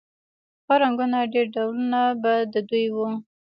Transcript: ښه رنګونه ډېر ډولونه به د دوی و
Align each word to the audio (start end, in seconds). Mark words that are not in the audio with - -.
ښه 0.65 0.75
رنګونه 0.81 1.19
ډېر 1.33 1.45
ډولونه 1.55 1.99
به 2.21 2.33
د 2.53 2.55
دوی 2.69 2.85
و 2.95 2.97